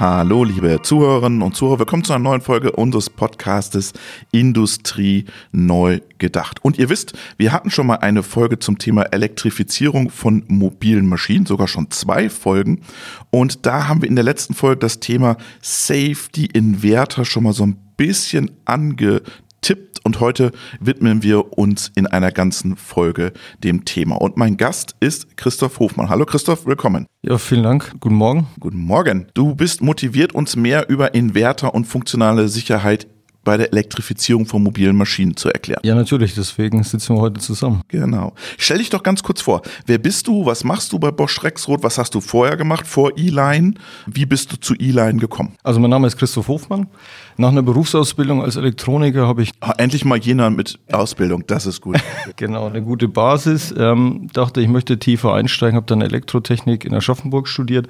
[0.00, 1.80] Hallo, liebe Zuhörerinnen und Zuhörer.
[1.80, 3.94] Willkommen zu einer neuen Folge unseres Podcastes
[4.30, 6.64] Industrie neu gedacht.
[6.64, 11.46] Und ihr wisst, wir hatten schon mal eine Folge zum Thema Elektrifizierung von mobilen Maschinen,
[11.46, 12.82] sogar schon zwei Folgen.
[13.30, 17.66] Und da haben wir in der letzten Folge das Thema Safety Inverter schon mal so
[17.66, 18.52] ein bisschen
[19.58, 23.32] angetippt und heute widmen wir uns in einer ganzen Folge
[23.62, 24.16] dem Thema.
[24.16, 26.08] Und mein Gast ist Christoph Hofmann.
[26.08, 27.06] Hallo Christoph, willkommen.
[27.22, 27.94] Ja, vielen Dank.
[28.00, 28.46] Guten Morgen.
[28.60, 29.26] Guten Morgen.
[29.34, 33.06] Du bist motiviert, uns mehr über Inverter und funktionale Sicherheit
[33.48, 35.80] bei der Elektrifizierung von mobilen Maschinen zu erklären.
[35.82, 37.80] Ja, natürlich, deswegen sitzen wir heute zusammen.
[37.88, 38.34] Genau.
[38.58, 39.62] Stell dich doch ganz kurz vor.
[39.86, 40.44] Wer bist du?
[40.44, 41.82] Was machst du bei Bosch Rexroth?
[41.82, 43.72] Was hast du vorher gemacht vor E-Line?
[44.04, 45.56] Wie bist du zu E-Line gekommen?
[45.62, 46.88] Also mein Name ist Christoph Hofmann.
[47.38, 51.80] Nach einer Berufsausbildung als Elektroniker habe ich Ah, endlich mal jener mit Ausbildung, das ist
[51.80, 51.96] gut.
[52.36, 53.74] genau eine gute Basis.
[53.74, 57.88] Ähm, dachte, ich möchte tiefer einsteigen, habe dann Elektrotechnik in Aschaffenburg studiert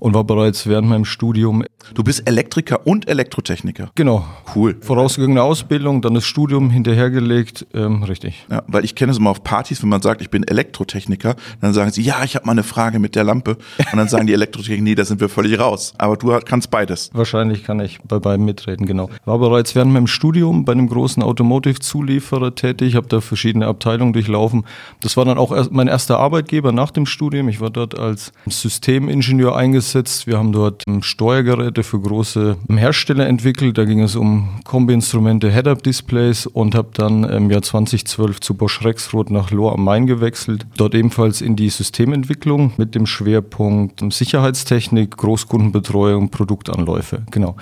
[0.00, 3.90] und war bereits während meinem Studium Du bist Elektriker und Elektrotechniker.
[3.94, 4.76] genau Cool.
[4.80, 7.66] vorausgegangene Ausbildung, dann das Studium hinterhergelegt.
[7.72, 8.46] Ähm, richtig.
[8.50, 11.72] Ja, weil ich kenne es immer auf Partys, wenn man sagt, ich bin Elektrotechniker, dann
[11.72, 13.56] sagen sie, ja, ich habe mal eine Frage mit der Lampe.
[13.92, 15.94] Und dann sagen die Elektrotechniker, nee, da sind wir völlig raus.
[15.98, 17.10] Aber du kannst beides.
[17.14, 19.08] Wahrscheinlich kann ich bei beiden mitreden, genau.
[19.24, 24.64] War bereits während meinem Studium bei einem großen Automotive-Zulieferer tätig, habe da verschiedene Abteilungen durchlaufen.
[25.00, 27.48] Das war dann auch mein erster Arbeitgeber nach dem Studium.
[27.48, 29.89] Ich war dort als Systemingenieur eingesetzt.
[29.94, 33.76] Wir haben dort ähm, Steuergeräte für große Hersteller entwickelt.
[33.76, 39.30] Da ging es um Kombi-Instrumente, Head-Up-Displays und habe dann im Jahr 2012 zu Bosch Rexroth
[39.30, 40.66] nach Lohr am Main gewechselt.
[40.76, 47.22] Dort ebenfalls in die Systementwicklung mit dem Schwerpunkt Sicherheitstechnik, Großkundenbetreuung, Produktanläufe.
[47.30, 47.56] Genau.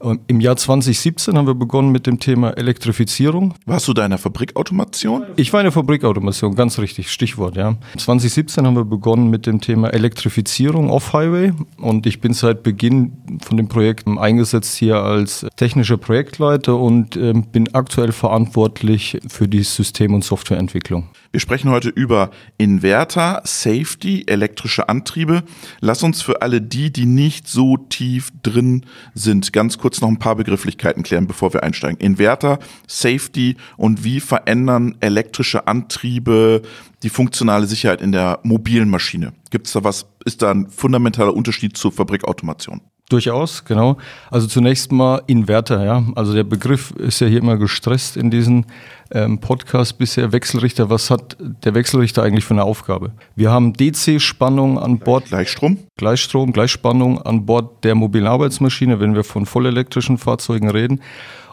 [0.00, 3.52] Und Im Jahr 2017 haben wir begonnen mit dem Thema Elektrifizierung.
[3.66, 5.26] Warst du da in der Fabrikautomation?
[5.36, 7.76] Ich war in der Fabrikautomation, ganz richtig, Stichwort, ja.
[7.98, 13.12] 2017 haben wir begonnen mit dem Thema Elektrifizierung Off-Highway und ich bin seit Beginn
[13.42, 19.62] von dem Projekt eingesetzt hier als technischer Projektleiter und ähm, bin aktuell verantwortlich für die
[19.62, 21.10] System- und Softwareentwicklung.
[21.30, 25.44] Wir sprechen heute über Inverter, Safety, elektrische Antriebe.
[25.80, 30.18] Lass uns für alle die, die nicht so tief drin sind, ganz kurz noch ein
[30.18, 31.98] paar Begrifflichkeiten klären, bevor wir einsteigen.
[31.98, 36.62] Inverter, Safety und wie verändern elektrische Antriebe
[37.02, 39.32] die funktionale Sicherheit in der mobilen Maschine?
[39.50, 40.06] Gibt es da was?
[40.24, 42.80] Ist da ein fundamentaler Unterschied zur Fabrikautomation?
[43.10, 43.96] Durchaus, genau.
[44.30, 46.04] Also zunächst mal Inverter, ja.
[46.14, 48.64] Also der Begriff ist ja hier immer gestresst in diesem
[49.10, 50.30] ähm, Podcast bisher.
[50.30, 53.10] Wechselrichter, was hat der Wechselrichter eigentlich für eine Aufgabe?
[53.34, 55.78] Wir haben DC-Spannung an Bord, Gleichstrom?
[55.96, 61.00] Gleichstrom, Gleichspannung an Bord der mobilen Arbeitsmaschine, wenn wir von vollelektrischen Fahrzeugen reden.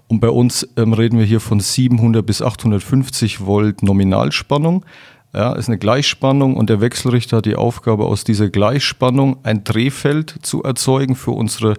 [0.07, 4.85] Und bei uns ähm, reden wir hier von 700 bis 850 Volt Nominalspannung.
[5.33, 10.35] Ja, ist eine Gleichspannung und der Wechselrichter hat die Aufgabe, aus dieser Gleichspannung ein Drehfeld
[10.41, 11.75] zu erzeugen für unsere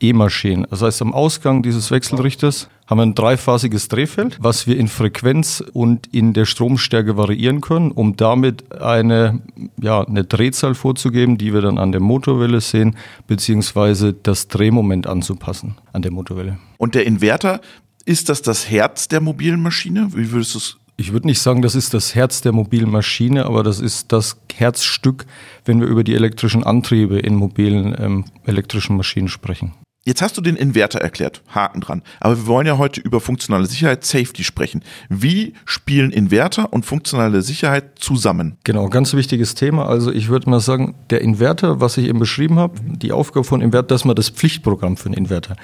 [0.00, 0.66] E-Maschinen.
[0.70, 5.62] Das heißt, am Ausgang dieses Wechselrichters haben wir ein dreiphasiges Drehfeld, was wir in Frequenz
[5.72, 9.40] und in der Stromstärke variieren können, um damit eine,
[9.80, 12.96] ja, eine Drehzahl vorzugeben, die wir dann an der Motorwelle sehen,
[13.26, 16.58] beziehungsweise das Drehmoment anzupassen an der Motorwelle.
[16.78, 17.60] Und der Inverter,
[18.06, 20.08] ist das das Herz der mobilen Maschine?
[20.14, 23.46] Wie würdest du es Ich würde nicht sagen, das ist das Herz der mobilen Maschine,
[23.46, 25.24] aber das ist das Herzstück,
[25.64, 29.72] wenn wir über die elektrischen Antriebe in mobilen ähm, elektrischen Maschinen sprechen.
[30.04, 32.02] Jetzt hast du den Inverter erklärt, Haken dran.
[32.20, 34.82] Aber wir wollen ja heute über funktionale Sicherheit, Safety sprechen.
[35.08, 38.58] Wie spielen Inverter und funktionale Sicherheit zusammen?
[38.64, 39.86] Genau, ganz wichtiges Thema.
[39.86, 43.62] Also ich würde mal sagen, der Inverter, was ich eben beschrieben habe, die Aufgabe von
[43.62, 45.56] Inverter, das ist mal das Pflichtprogramm für einen Inverter.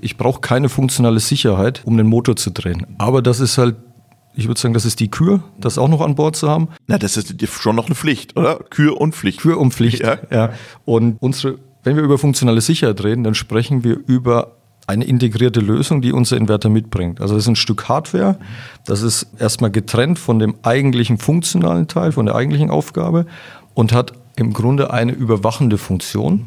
[0.00, 2.86] Ich brauche keine funktionale Sicherheit, um den Motor zu drehen.
[2.98, 3.76] Aber das ist halt,
[4.34, 6.68] ich würde sagen, das ist die Kür, das auch noch an Bord zu haben.
[6.86, 8.56] Na, das ist schon noch eine Pflicht, oder?
[8.70, 9.40] Kür und Pflicht.
[9.40, 10.00] Kür und Pflicht.
[10.00, 10.18] Ja.
[10.30, 10.52] Ja.
[10.84, 14.56] Und unsere, wenn wir über funktionale Sicherheit reden, dann sprechen wir über
[14.86, 17.20] eine integrierte Lösung, die unser Inverter mitbringt.
[17.20, 18.38] Also das ist ein Stück Hardware,
[18.84, 23.26] das ist erstmal getrennt von dem eigentlichen funktionalen Teil, von der eigentlichen Aufgabe
[23.74, 26.46] und hat im Grunde eine überwachende Funktion.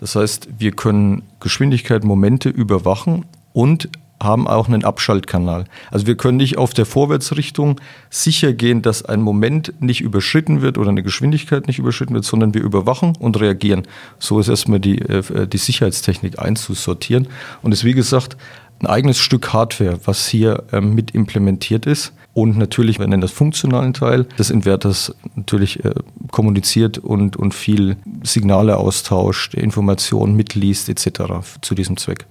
[0.00, 3.88] Das heißt, wir können Geschwindigkeit, Momente überwachen und
[4.22, 5.64] haben auch einen Abschaltkanal.
[5.90, 7.80] Also wir können nicht auf der Vorwärtsrichtung
[8.10, 12.54] sicher gehen, dass ein Moment nicht überschritten wird oder eine Geschwindigkeit nicht überschritten wird, sondern
[12.54, 13.82] wir überwachen und reagieren.
[14.18, 17.28] So ist erstmal die, äh, die Sicherheitstechnik einzusortieren.
[17.62, 18.36] Und ist wie gesagt
[18.80, 22.12] ein eigenes Stück Hardware, was hier ähm, mit implementiert ist.
[22.34, 25.94] Und natürlich, wir nennen das funktionalen Teil des Inverters, natürlich äh,
[26.30, 31.22] kommuniziert und, und viel Signale austauscht, Informationen mitliest etc.
[31.62, 32.26] zu diesem Zweck.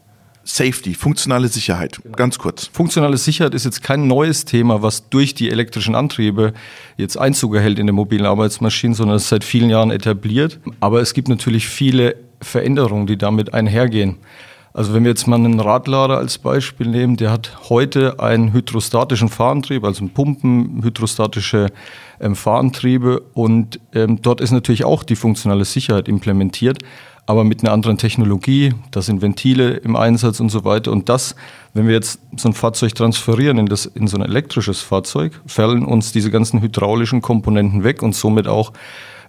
[0.48, 2.00] Safety, funktionale Sicherheit.
[2.16, 2.68] Ganz kurz.
[2.72, 6.54] Funktionale Sicherheit ist jetzt kein neues Thema, was durch die elektrischen Antriebe
[6.98, 10.60] jetzt Einzug erhält in der mobilen Arbeitsmaschinen, sondern es ist seit vielen Jahren etabliert.
[10.80, 14.18] Aber es gibt natürlich viele Veränderungen, die damit einhergehen.
[14.76, 19.30] Also wenn wir jetzt mal einen Radlader als Beispiel nehmen, der hat heute einen hydrostatischen
[19.30, 21.68] Fahrantrieb, also Pumpen, hydrostatische
[22.20, 26.80] ähm, Fahrantriebe und ähm, dort ist natürlich auch die funktionale Sicherheit implementiert,
[27.26, 28.74] aber mit einer anderen Technologie.
[28.92, 30.92] Da sind Ventile im Einsatz und so weiter.
[30.92, 31.36] Und das,
[31.74, 35.86] wenn wir jetzt so ein Fahrzeug transferieren in, das, in so ein elektrisches Fahrzeug, fallen
[35.86, 38.74] uns diese ganzen hydraulischen Komponenten weg und somit auch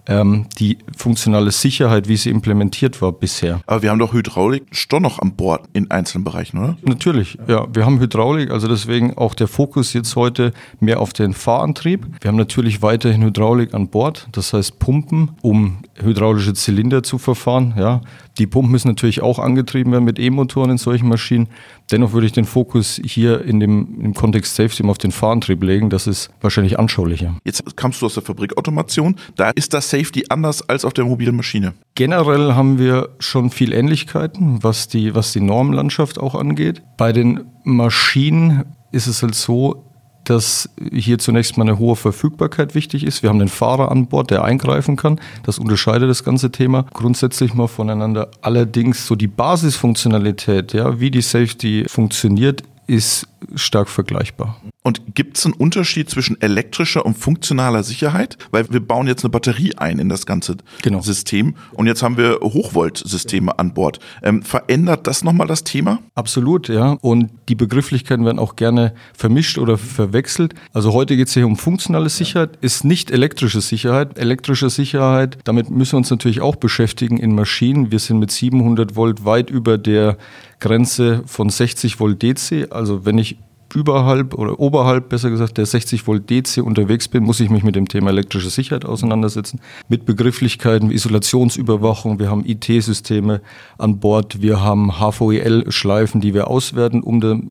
[0.07, 3.61] ähm, die funktionale Sicherheit, wie sie implementiert war bisher.
[3.67, 6.77] Aber wir haben doch Hydraulik schon noch an Bord in einzelnen Bereichen, oder?
[6.83, 7.67] Natürlich, ja.
[7.73, 12.07] Wir haben Hydraulik, also deswegen auch der Fokus jetzt heute mehr auf den Fahrantrieb.
[12.21, 17.73] Wir haben natürlich weiterhin Hydraulik an Bord, das heißt Pumpen, um hydraulische Zylinder zu verfahren.
[17.77, 18.01] Ja.
[18.37, 21.47] Die Pumpen müssen natürlich auch angetrieben werden mit E-Motoren in solchen Maschinen.
[21.91, 25.89] Dennoch würde ich den Fokus hier in dem im Kontext Safety auf den Fahrantrieb legen.
[25.89, 27.35] Das ist wahrscheinlich anschaulicher.
[27.45, 29.15] Jetzt kamst du aus der Fabrikautomation.
[29.35, 31.73] Da ist das Safety anders als auf der mobilen Maschine.
[31.95, 36.83] Generell haben wir schon viel Ähnlichkeiten, was die, was die Normlandschaft auch angeht.
[36.97, 39.86] Bei den Maschinen ist es halt so,
[40.29, 43.23] dass hier zunächst mal eine hohe Verfügbarkeit wichtig ist.
[43.23, 45.19] Wir haben den Fahrer an Bord, der eingreifen kann.
[45.43, 48.29] Das unterscheidet das ganze Thema grundsätzlich mal voneinander.
[48.41, 54.57] Allerdings so die Basisfunktionalität, ja, wie die Safety funktioniert, ist stark vergleichbar.
[54.87, 58.37] Und gibt es einen Unterschied zwischen elektrischer und funktionaler Sicherheit?
[58.51, 61.01] Weil wir bauen jetzt eine Batterie ein in das ganze genau.
[61.01, 63.99] System und jetzt haben wir Hochvoltsysteme an Bord.
[64.23, 65.99] Ähm, verändert das nochmal das Thema?
[66.15, 66.93] Absolut, ja.
[67.01, 70.53] Und die Begrifflichkeiten werden auch gerne vermischt oder verwechselt.
[70.71, 74.17] Also heute geht es hier um funktionale Sicherheit, ist nicht elektrische Sicherheit.
[74.17, 77.91] Elektrische Sicherheit, damit müssen wir uns natürlich auch beschäftigen in Maschinen.
[77.91, 80.17] Wir sind mit 700 Volt weit über der
[80.61, 82.71] Grenze von 60 Volt DC.
[82.71, 83.37] Also wenn ich
[83.75, 87.75] überhalb oder oberhalb, besser gesagt, der 60 Volt DC unterwegs bin, muss ich mich mit
[87.75, 89.59] dem Thema elektrische Sicherheit auseinandersetzen.
[89.89, 92.19] Mit Begrifflichkeiten wie Isolationsüberwachung.
[92.19, 93.41] Wir haben IT-Systeme
[93.77, 94.41] an Bord.
[94.41, 97.49] Wir haben HVEL-Schleifen, die wir auswerten, um den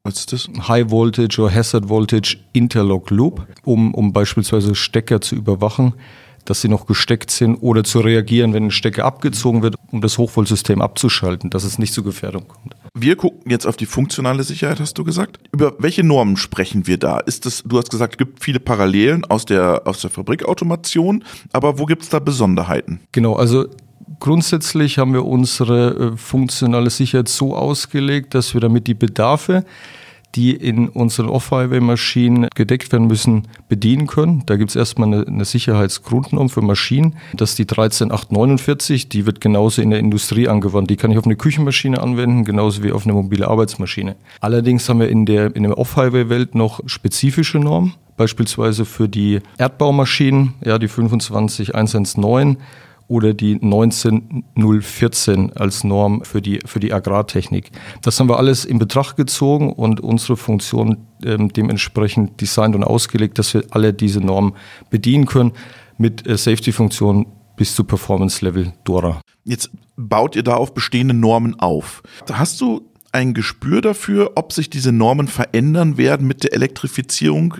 [0.68, 5.94] High Voltage oder Hazard Voltage Interlock Loop, um, um beispielsweise Stecker zu überwachen
[6.48, 10.16] dass sie noch gesteckt sind oder zu reagieren, wenn ein Stecker abgezogen wird, um das
[10.16, 12.75] Hochvoltsystem abzuschalten, dass es nicht zu Gefährdung kommt.
[12.98, 15.38] Wir gucken jetzt auf die funktionale Sicherheit, hast du gesagt.
[15.52, 17.18] Über welche Normen sprechen wir da?
[17.18, 21.22] Ist das, du hast gesagt, es gibt viele Parallelen aus der, aus der Fabrikautomation,
[21.52, 23.00] aber wo gibt es da Besonderheiten?
[23.12, 23.66] Genau, also
[24.18, 29.66] grundsätzlich haben wir unsere äh, funktionale Sicherheit so ausgelegt, dass wir damit die Bedarfe
[30.36, 34.42] die in unseren Off-Highway-Maschinen gedeckt werden müssen, bedienen können.
[34.46, 37.16] Da gibt es erstmal eine, eine Sicherheitsgrundnorm für Maschinen.
[37.34, 39.08] Das ist die 13849.
[39.08, 40.90] Die wird genauso in der Industrie angewandt.
[40.90, 44.16] Die kann ich auf eine Küchenmaschine anwenden, genauso wie auf eine mobile Arbeitsmaschine.
[44.40, 50.54] Allerdings haben wir in der, in der Off-Highway-Welt noch spezifische Normen beispielsweise für die Erdbaumaschinen,
[50.64, 52.56] ja, die 25119
[53.08, 57.70] oder die 19014 als Norm für die, für die Agrartechnik.
[58.02, 63.38] Das haben wir alles in Betracht gezogen und unsere Funktion ähm, dementsprechend designt und ausgelegt,
[63.38, 64.54] dass wir alle diese Normen
[64.90, 65.52] bedienen können
[65.98, 67.26] mit äh, Safety-Funktionen
[67.56, 69.20] bis zu Performance-Level Dora.
[69.44, 72.02] Jetzt baut ihr da auf bestehende Normen auf.
[72.30, 72.82] Hast du
[73.12, 77.54] ein Gespür dafür, ob sich diese Normen verändern werden mit der Elektrifizierung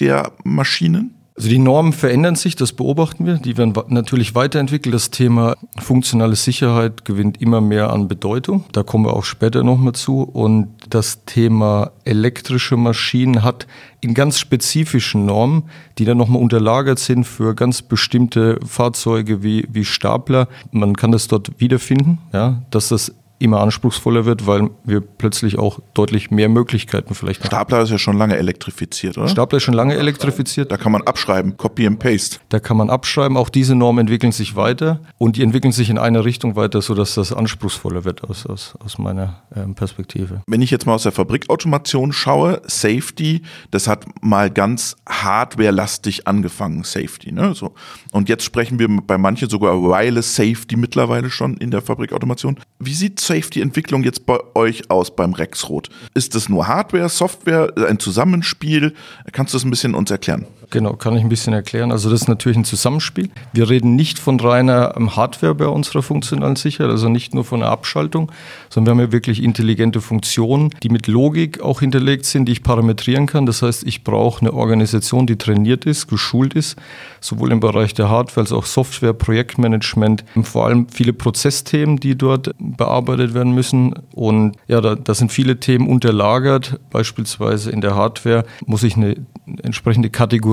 [0.00, 1.14] der Maschinen?
[1.42, 3.34] Also die Normen verändern sich, das beobachten wir.
[3.34, 4.94] Die werden natürlich weiterentwickelt.
[4.94, 8.62] Das Thema funktionale Sicherheit gewinnt immer mehr an Bedeutung.
[8.70, 10.22] Da kommen wir auch später nochmal zu.
[10.22, 13.66] Und das Thema elektrische Maschinen hat
[14.00, 15.64] in ganz spezifischen Normen,
[15.98, 20.46] die dann nochmal unterlagert sind für ganz bestimmte Fahrzeuge wie, wie Stapler.
[20.70, 25.80] Man kann das dort wiederfinden, ja, dass das immer anspruchsvoller wird, weil wir plötzlich auch
[25.94, 27.48] deutlich mehr Möglichkeiten vielleicht haben.
[27.48, 29.28] Stapler ist ja schon lange elektrifiziert, oder?
[29.28, 30.70] Stapler ist schon lange elektrifiziert.
[30.70, 32.38] Da kann man abschreiben, Copy and Paste.
[32.48, 33.36] Da kann man abschreiben.
[33.36, 37.14] Auch diese Normen entwickeln sich weiter und die entwickeln sich in eine Richtung weiter, sodass
[37.14, 40.42] das anspruchsvoller wird aus, aus, aus meiner ähm, Perspektive.
[40.46, 46.84] Wenn ich jetzt mal aus der Fabrikautomation schaue, Safety, das hat mal ganz hardwarelastig angefangen,
[46.84, 47.32] Safety.
[47.32, 47.54] Ne?
[47.54, 47.74] So.
[48.12, 52.58] Und jetzt sprechen wir bei manchen sogar Wireless Safety mittlerweile schon in der Fabrikautomation.
[52.78, 55.88] Wie sieht Safety-Entwicklung jetzt bei euch aus beim Rexroth?
[56.14, 58.92] Ist das nur Hardware, Software, ein Zusammenspiel?
[59.32, 60.46] Kannst du das ein bisschen uns erklären?
[60.72, 61.92] Genau, kann ich ein bisschen erklären.
[61.92, 63.28] Also das ist natürlich ein Zusammenspiel.
[63.52, 67.62] Wir reden nicht von reiner ähm, Hardware bei unserer funktionalen Sicherheit, also nicht nur von
[67.62, 68.32] einer Abschaltung,
[68.70, 72.62] sondern wir haben ja wirklich intelligente Funktionen, die mit Logik auch hinterlegt sind, die ich
[72.62, 73.44] parametrieren kann.
[73.44, 76.76] Das heißt, ich brauche eine Organisation, die trainiert ist, geschult ist,
[77.20, 82.50] sowohl im Bereich der Hardware als auch Software, Projektmanagement, vor allem viele Prozessthemen, die dort
[82.58, 83.92] bearbeitet werden müssen.
[84.14, 86.80] Und ja, da, da sind viele Themen unterlagert.
[86.88, 89.16] Beispielsweise in der Hardware muss ich eine
[89.62, 90.08] entsprechende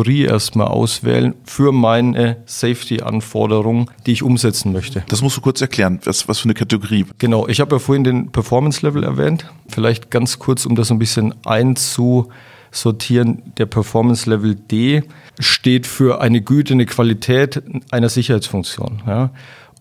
[0.10, 5.04] Kategorie erstmal auswählen für meine Safety-Anforderungen, die ich umsetzen möchte.
[5.08, 6.00] Das musst du kurz erklären.
[6.04, 7.06] Was, was für eine Kategorie?
[7.20, 9.46] Genau, ich habe ja vorhin den Performance-Level erwähnt.
[9.68, 13.44] Vielleicht ganz kurz, um das ein bisschen einzusortieren.
[13.58, 15.04] Der Performance-Level D
[15.38, 17.62] steht für eine Güte, eine Qualität
[17.92, 19.04] einer Sicherheitsfunktion.
[19.06, 19.30] Ja.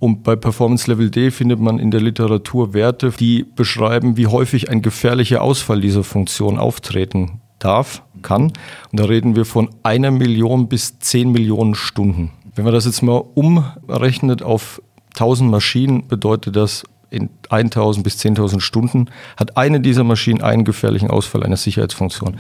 [0.01, 4.71] Und bei Performance Level D findet man in der Literatur Werte, die beschreiben, wie häufig
[4.71, 8.53] ein gefährlicher Ausfall dieser Funktion auftreten darf, kann.
[8.91, 12.33] Und da reden wir von einer Million bis zehn Millionen Stunden.
[12.55, 14.83] Wenn man das jetzt mal umrechnet auf
[15.15, 21.11] 1000 Maschinen, bedeutet das in 1000 bis 10.000 Stunden hat eine dieser Maschinen einen gefährlichen
[21.11, 22.37] Ausfall einer Sicherheitsfunktion.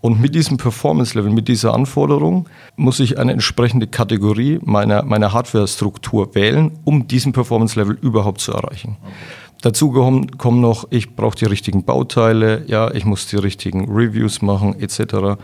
[0.00, 6.34] Und mit diesem Performance-Level, mit dieser Anforderung, muss ich eine entsprechende Kategorie meiner, meiner Hardware-Struktur
[6.34, 8.96] wählen, um diesen Performance-Level überhaupt zu erreichen.
[9.00, 9.12] Okay.
[9.62, 14.42] Dazu kommen, kommen noch, ich brauche die richtigen Bauteile, ja, ich muss die richtigen Reviews
[14.42, 15.40] machen, etc.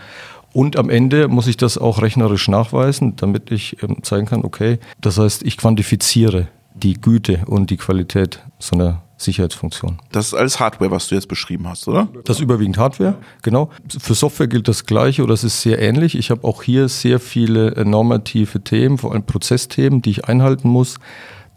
[0.53, 4.79] Und am Ende muss ich das auch rechnerisch nachweisen, damit ich ähm, zeigen kann, okay,
[5.01, 9.99] das heißt, ich quantifiziere die Güte und die Qualität so einer Sicherheitsfunktion.
[10.13, 12.09] Das ist alles Hardware, was du jetzt beschrieben hast, oder?
[12.25, 13.71] Das ist überwiegend Hardware, genau.
[13.99, 16.17] Für Software gilt das Gleiche oder es ist sehr ähnlich.
[16.17, 20.69] Ich habe auch hier sehr viele äh, normative Themen, vor allem Prozessthemen, die ich einhalten
[20.69, 20.99] muss.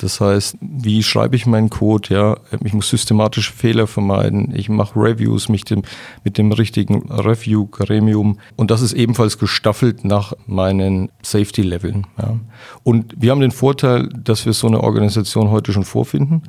[0.02, 2.14] Das heißt, wie schreibe ich meinen Code?
[2.14, 4.52] Ja, ich muss systematische Fehler vermeiden.
[4.56, 5.84] Ich mache Reviews mit dem,
[6.24, 8.40] mit dem richtigen Review-Gremium.
[8.56, 12.08] Und das ist ebenfalls gestaffelt nach meinen Safety-Leveln.
[12.18, 12.40] Ja.
[12.84, 16.44] Und wir haben den Vorteil, dass wir so eine Organisation heute schon vorfinden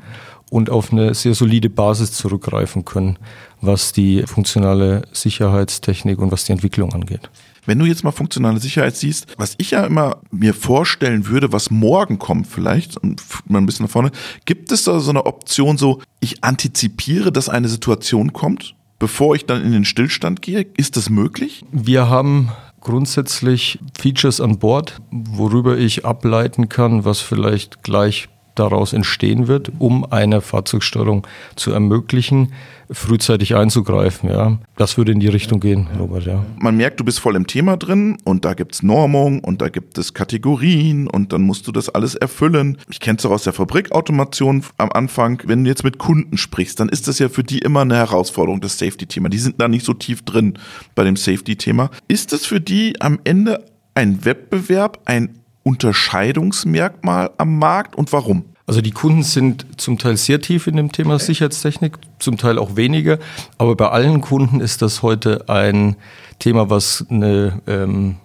[0.51, 3.19] und auf eine sehr solide Basis zurückgreifen können,
[3.61, 7.31] was die funktionale Sicherheitstechnik und was die Entwicklung angeht.
[7.65, 11.71] Wenn du jetzt mal funktionale Sicherheit siehst, was ich ja immer mir vorstellen würde, was
[11.71, 14.11] morgen kommt vielleicht, und mal ein bisschen nach vorne,
[14.45, 19.47] gibt es da so eine Option so, ich antizipiere, dass eine Situation kommt, bevor ich
[19.47, 20.67] dann in den Stillstand gehe?
[20.77, 21.65] Ist das möglich?
[21.71, 22.51] Wir haben
[22.81, 30.05] grundsätzlich Features an Bord, worüber ich ableiten kann, was vielleicht gleich daraus entstehen wird, um
[30.11, 32.53] eine Fahrzeugsteuerung zu ermöglichen,
[32.91, 34.29] frühzeitig einzugreifen.
[34.29, 36.27] Ja, das würde in die Richtung gehen, Robert.
[36.27, 36.45] Ja.
[36.59, 39.69] Man merkt, du bist voll im Thema drin und da gibt es Normung und da
[39.69, 42.79] gibt es Kategorien und dann musst du das alles erfüllen.
[42.91, 45.43] Ich kenne es auch aus der Fabrikautomation am Anfang.
[45.47, 48.61] Wenn du jetzt mit Kunden sprichst, dann ist das ja für die immer eine Herausforderung,
[48.61, 49.29] das Safety-Thema.
[49.29, 50.59] Die sind da nicht so tief drin
[50.95, 51.91] bei dem Safety-Thema.
[52.09, 58.45] Ist es für die am Ende ein Wettbewerb, ein Unterscheidungsmerkmal am Markt und warum?
[58.67, 62.77] Also die Kunden sind zum Teil sehr tief in dem Thema Sicherheitstechnik, zum Teil auch
[62.77, 63.19] weniger.
[63.59, 65.97] Aber bei allen Kunden ist das heute ein
[66.39, 68.17] Thema, was eine, ähm,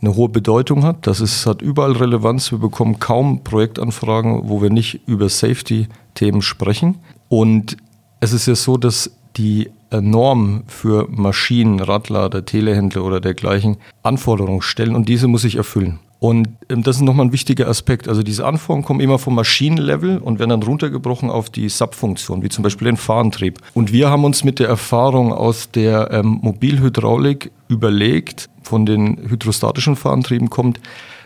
[0.00, 1.06] eine hohe Bedeutung hat.
[1.06, 2.50] Das ist, hat überall Relevanz.
[2.50, 6.98] Wir bekommen kaum Projektanfragen, wo wir nicht über Safety-Themen sprechen.
[7.28, 7.76] Und
[8.18, 14.94] es ist ja so, dass die Norm für Maschinen, Radlader, Telehändler oder dergleichen Anforderungen stellen
[14.94, 15.98] und diese muss ich erfüllen.
[16.20, 18.06] Und ähm, das ist nochmal ein wichtiger Aspekt.
[18.06, 22.50] Also diese Anforderungen kommen immer vom Maschinenlevel und werden dann runtergebrochen auf die Subfunktion, wie
[22.50, 23.58] zum Beispiel den Fahrantrieb.
[23.74, 29.96] Und wir haben uns mit der Erfahrung aus der ähm, Mobilhydraulik überlegt, von den hydrostatischen
[29.96, 30.78] Fahrantrieben kommt,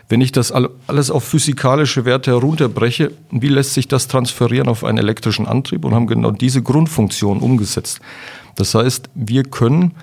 [0.07, 4.99] wenn ich das alles auf physikalische Werte herunterbreche, wie lässt sich das transferieren auf einen
[4.99, 7.99] elektrischen Antrieb und haben genau diese Grundfunktion umgesetzt.
[8.55, 9.93] Das heißt, wir können,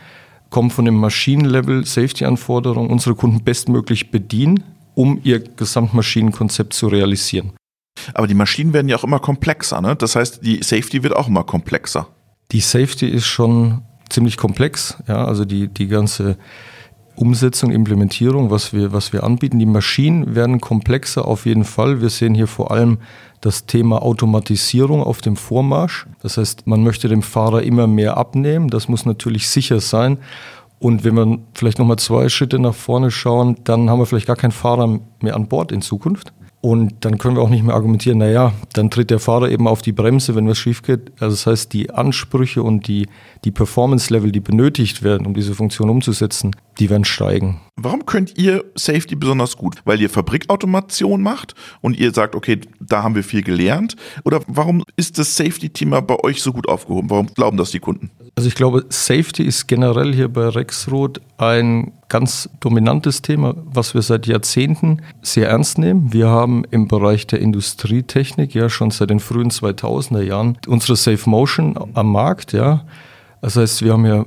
[0.50, 7.52] kommen von dem Maschinenlevel Safety-Anforderungen unsere Kunden bestmöglich bedienen, um ihr Gesamtmaschinenkonzept zu realisieren.
[8.14, 9.96] Aber die Maschinen werden ja auch immer komplexer, ne?
[9.96, 12.08] Das heißt, die Safety wird auch immer komplexer.
[12.50, 16.36] Die Safety ist schon ziemlich komplex, ja, also die, die ganze
[17.14, 19.58] Umsetzung, Implementierung, was wir, was wir anbieten.
[19.58, 22.00] Die Maschinen werden komplexer auf jeden Fall.
[22.00, 22.98] Wir sehen hier vor allem
[23.42, 26.06] das Thema Automatisierung auf dem Vormarsch.
[26.22, 28.68] Das heißt, man möchte dem Fahrer immer mehr abnehmen.
[28.68, 30.18] Das muss natürlich sicher sein.
[30.82, 34.34] Und wenn wir vielleicht nochmal zwei Schritte nach vorne schauen, dann haben wir vielleicht gar
[34.34, 36.32] keinen Fahrer mehr an Bord in Zukunft.
[36.60, 39.80] Und dann können wir auch nicht mehr argumentieren, naja, dann tritt der Fahrer eben auf
[39.80, 41.12] die Bremse, wenn was schief geht.
[41.20, 43.06] Also das heißt, die Ansprüche und die,
[43.44, 47.60] die Performance-Level, die benötigt werden, um diese Funktion umzusetzen, die werden steigen.
[47.76, 49.76] Warum könnt ihr Safety besonders gut?
[49.86, 53.96] Weil ihr Fabrikautomation macht und ihr sagt, okay, da haben wir viel gelernt?
[54.24, 57.08] Oder warum ist das Safety-Thema bei euch so gut aufgehoben?
[57.08, 58.10] Warum glauben das die Kunden?
[58.34, 64.02] Also ich glaube, Safety ist generell hier bei Rexroth ein ganz dominantes Thema, was wir
[64.02, 66.12] seit Jahrzehnten sehr ernst nehmen.
[66.12, 71.28] Wir haben im Bereich der Industrietechnik ja schon seit den frühen 2000er Jahren unsere Safe
[71.28, 72.52] Motion am Markt.
[72.52, 72.84] Ja.
[73.40, 74.26] Das heißt, wir haben ja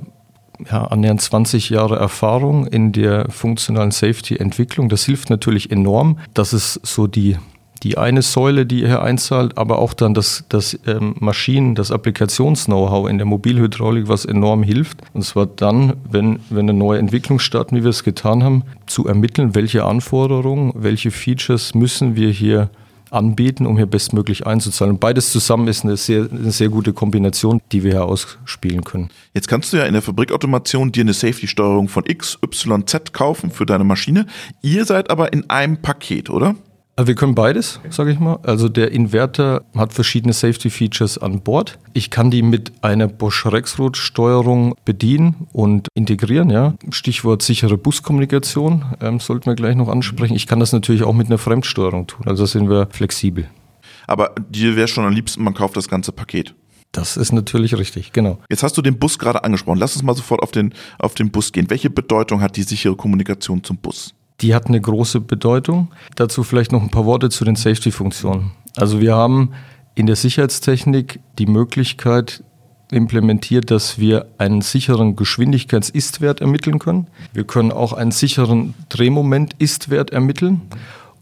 [0.70, 4.88] ja, annähernd 20 Jahre Erfahrung in der funktionalen Safety-Entwicklung.
[4.88, 6.18] Das hilft natürlich enorm.
[6.34, 7.36] Das ist so die
[7.82, 13.08] die eine Säule, die hier einzahlt, aber auch dann das, das ähm, Maschinen-, das Applikations-Know-how
[13.08, 15.02] in der Mobilhydraulik, was enorm hilft.
[15.12, 19.06] Und zwar dann, wenn, wenn eine neue Entwicklung starten, wie wir es getan haben, zu
[19.06, 22.70] ermitteln, welche Anforderungen, welche Features müssen wir hier
[23.10, 24.94] anbieten, um hier bestmöglich einzuzahlen.
[24.94, 29.10] Und beides zusammen ist eine sehr, eine sehr gute Kombination, die wir hier ausspielen können.
[29.34, 33.50] Jetzt kannst du ja in der Fabrikautomation dir eine Safety-Steuerung von X, Y, Z kaufen
[33.50, 34.26] für deine Maschine.
[34.62, 36.56] Ihr seid aber in einem Paket, oder?
[36.98, 38.38] Also wir können beides, sage ich mal.
[38.42, 41.78] Also der Inverter hat verschiedene Safety Features an Bord.
[41.92, 46.48] Ich kann die mit einer Bosch Rexroth Steuerung bedienen und integrieren.
[46.48, 46.72] Ja.
[46.88, 50.34] Stichwort sichere Buskommunikation ähm, sollten wir gleich noch ansprechen.
[50.34, 52.26] Ich kann das natürlich auch mit einer Fremdsteuerung tun.
[52.26, 53.46] Also sind wir flexibel.
[54.06, 56.54] Aber dir wäre schon am liebsten, man kauft das ganze Paket.
[56.92, 58.38] Das ist natürlich richtig, genau.
[58.48, 59.78] Jetzt hast du den Bus gerade angesprochen.
[59.78, 61.68] Lass uns mal sofort auf den, auf den Bus gehen.
[61.68, 64.14] Welche Bedeutung hat die sichere Kommunikation zum Bus?
[64.40, 65.88] Die hat eine große Bedeutung.
[66.14, 68.52] Dazu vielleicht noch ein paar Worte zu den Safety-Funktionen.
[68.76, 69.52] Also wir haben
[69.94, 72.42] in der Sicherheitstechnik die Möglichkeit
[72.90, 77.08] implementiert, dass wir einen sicheren Geschwindigkeits-Ist-Wert ermitteln können.
[77.32, 80.62] Wir können auch einen sicheren Drehmoment-Ist-Wert ermitteln.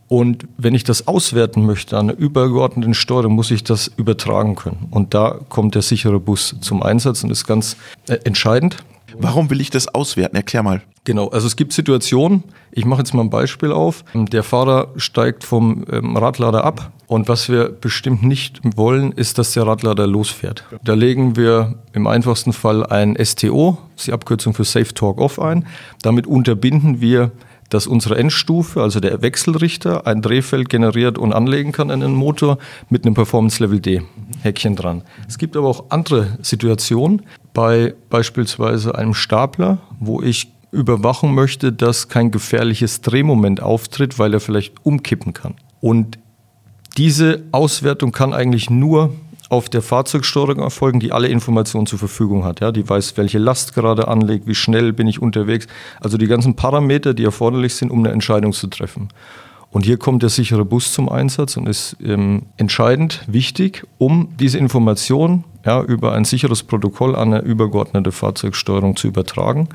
[0.08, 4.88] Und wenn ich das auswerten möchte an einer übergeordneten Steuerung, muss ich das übertragen können.
[4.90, 7.76] Und da kommt der sichere Bus zum Einsatz und ist ganz
[8.08, 8.76] äh, entscheidend.
[9.18, 10.36] Warum will ich das auswerten?
[10.36, 10.82] Erklär mal.
[11.04, 14.04] Genau, also es gibt Situationen, ich mache jetzt mal ein Beispiel auf.
[14.14, 19.52] Der Fahrer steigt vom ähm, Radlader ab und was wir bestimmt nicht wollen, ist, dass
[19.52, 20.64] der Radlader losfährt.
[20.82, 25.20] Da legen wir im einfachsten Fall ein STO, das ist die Abkürzung für Safe Talk
[25.20, 25.66] Off ein.
[26.02, 27.32] Damit unterbinden wir
[27.70, 32.58] dass unsere Endstufe, also der Wechselrichter, ein Drehfeld generiert und anlegen kann an den Motor
[32.88, 34.02] mit einem Performance Level D
[34.42, 35.02] Häkchen dran.
[35.26, 37.22] Es gibt aber auch andere Situationen,
[37.54, 44.40] bei beispielsweise einem Stapler, wo ich überwachen möchte, dass kein gefährliches Drehmoment auftritt, weil er
[44.40, 45.54] vielleicht umkippen kann.
[45.80, 46.18] Und
[46.98, 49.14] diese Auswertung kann eigentlich nur
[49.50, 52.60] auf der Fahrzeugsteuerung erfolgen, die alle Informationen zur Verfügung hat.
[52.60, 55.66] Ja, die weiß, welche Last gerade anlegt, wie schnell bin ich unterwegs.
[56.00, 59.10] Also die ganzen Parameter, die erforderlich sind, um eine Entscheidung zu treffen.
[59.74, 64.56] Und hier kommt der sichere Bus zum Einsatz und ist ähm, entscheidend wichtig, um diese
[64.56, 69.68] Information ja, über ein sicheres Protokoll an eine übergeordnete Fahrzeugsteuerung zu übertragen.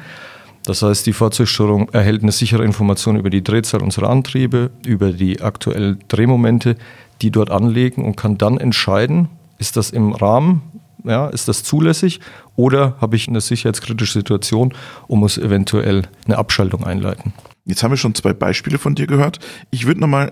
[0.63, 5.41] Das heißt, die Fahrzeugsteuerung erhält eine sichere Information über die Drehzahl unserer Antriebe, über die
[5.41, 6.77] aktuellen Drehmomente,
[7.21, 10.62] die dort anlegen und kann dann entscheiden, ist das im Rahmen,
[11.03, 12.21] ja, ist das zulässig
[12.55, 14.73] oder habe ich eine sicherheitskritische Situation
[15.07, 17.33] und muss eventuell eine Abschaltung einleiten.
[17.65, 19.39] Jetzt haben wir schon zwei Beispiele von dir gehört.
[19.71, 20.31] Ich würde nochmal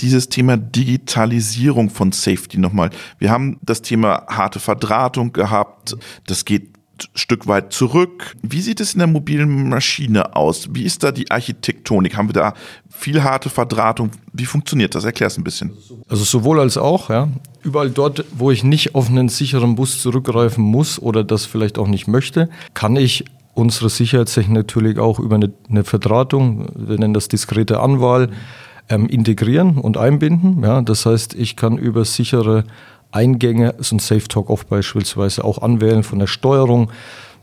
[0.00, 2.90] dieses Thema Digitalisierung von Safety nochmal.
[3.18, 5.96] Wir haben das Thema harte Verdrahtung gehabt.
[6.26, 6.72] Das geht
[7.14, 8.36] Stück weit zurück.
[8.42, 10.68] Wie sieht es in der mobilen Maschine aus?
[10.72, 12.16] Wie ist da die Architektonik?
[12.16, 12.54] Haben wir da
[12.90, 14.10] viel harte Verdrahtung?
[14.32, 15.04] Wie funktioniert das?
[15.04, 15.72] Erklär es ein bisschen.
[16.08, 17.28] Also sowohl als auch, ja.
[17.62, 21.88] Überall dort, wo ich nicht auf einen sicheren Bus zurückgreifen muss oder das vielleicht auch
[21.88, 23.24] nicht möchte, kann ich
[23.54, 28.30] unsere Sicherheitstechnik natürlich auch über eine, eine Verdrahtung, wir nennen das diskrete Anwahl,
[28.88, 30.62] ähm, integrieren und einbinden.
[30.62, 32.64] Ja, das heißt, ich kann über sichere
[33.10, 36.90] Eingänge, so ein Safe Talk Off beispielsweise, auch anwählen von der Steuerung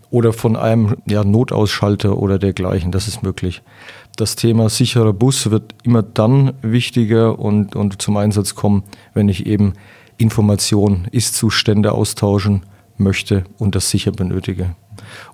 [0.09, 2.91] oder von einem ja, Notausschalter oder dergleichen.
[2.91, 3.61] Das ist möglich.
[4.15, 9.45] Das Thema sicherer Bus wird immer dann wichtiger und, und zum Einsatz kommen, wenn ich
[9.45, 9.73] eben
[10.17, 12.63] Informationen, Ist-Zustände austauschen
[12.97, 14.75] möchte und das sicher benötige.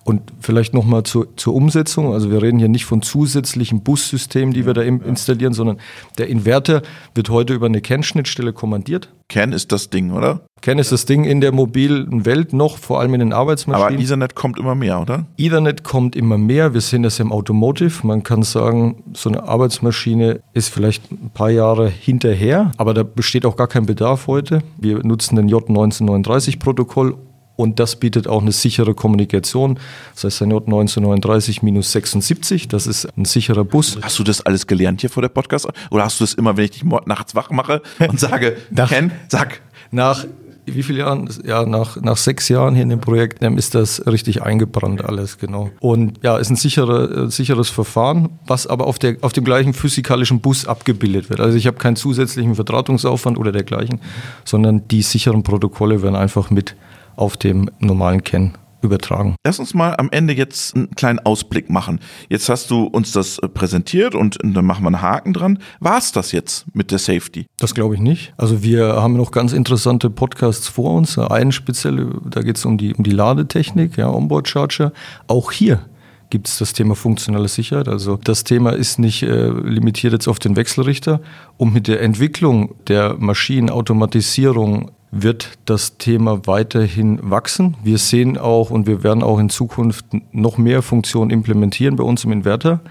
[0.04, 2.14] Und vielleicht nochmal zur, zur Umsetzung.
[2.14, 5.78] Also wir reden hier nicht von zusätzlichen Bussystemen, die wir da installieren, sondern
[6.18, 6.82] der Inverter
[7.14, 9.10] wird heute über eine Kernschnittstelle kommandiert.
[9.28, 10.42] Kern ist das Ding, oder?
[10.62, 13.94] Kern ist das Ding in der mobilen Welt noch, vor allem in den Arbeitsmaschinen.
[13.94, 15.26] Aber Ethernet kommt immer mehr, oder?
[15.38, 16.74] Ethernet kommt immer mehr.
[16.74, 18.06] Wir sehen das im Automotive.
[18.06, 23.46] Man kann sagen, so eine Arbeitsmaschine ist vielleicht ein paar Jahre hinterher, aber da besteht
[23.46, 24.62] auch gar kein Bedarf heute.
[24.78, 27.16] Wir nutzen den J1939-Protokoll
[27.56, 29.80] und das bietet auch eine sichere Kommunikation.
[30.14, 33.98] Das heißt, ein J1939-76, das ist ein sicherer Bus.
[34.02, 35.68] Hast du das alles gelernt hier vor der Podcast?
[35.92, 39.12] Oder hast du das immer, wenn ich dich nachts wach mache und sage, nach, Ken,
[39.28, 39.62] sag.
[39.92, 40.26] Nach
[40.66, 41.30] wie viele Jahren?
[41.44, 45.70] Ja, nach, nach sechs Jahren hier in dem Projekt ist das richtig eingebrannt alles, genau.
[45.80, 49.74] Und ja, ist ein sichere, äh, sicheres Verfahren, was aber auf, der, auf dem gleichen
[49.74, 51.40] physikalischen Bus abgebildet wird.
[51.40, 54.02] Also ich habe keinen zusätzlichen Verdrahtungsaufwand oder dergleichen,
[54.44, 56.76] sondern die sicheren Protokolle werden einfach mit
[57.16, 58.54] auf dem normalen Ken
[58.86, 59.36] übertragen.
[59.44, 62.00] Lass uns mal am Ende jetzt einen kleinen Ausblick machen.
[62.30, 65.60] Jetzt hast du uns das äh, präsentiert und dann machen wir einen Haken dran.
[65.80, 67.48] War es das jetzt mit der Safety?
[67.58, 68.34] Das glaube ich nicht.
[68.38, 71.18] Also wir haben noch ganz interessante Podcasts vor uns.
[71.18, 74.94] Einen speziell, da geht es um die, um die Ladetechnik, ja, Onboard Charger.
[75.28, 75.82] Auch hier
[76.30, 77.88] gibt es das Thema funktionale Sicherheit.
[77.88, 81.22] Also das Thema ist nicht äh, limitiert jetzt auf den Wechselrichter.
[81.58, 87.78] Und mit der Entwicklung der Maschinenautomatisierung wird das Thema weiterhin wachsen.
[87.84, 92.26] Wir sehen auch und wir werden auch in Zukunft noch mehr Funktionen implementieren bei uns
[92.26, 92.82] im Inverter,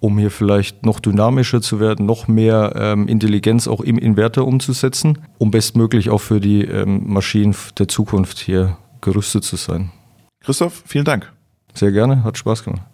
[0.00, 5.18] um hier vielleicht noch dynamischer zu werden, noch mehr ähm, Intelligenz auch im Inverter umzusetzen,
[5.38, 9.90] um bestmöglich auch für die ähm, Maschinen der Zukunft hier gerüstet zu sein.
[10.44, 11.32] Christoph, vielen Dank.
[11.74, 12.91] Sehr gerne, hat Spaß gemacht.